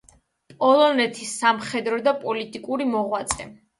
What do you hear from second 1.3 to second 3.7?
სამხედრო და პოლიტიკური მოღვაწე.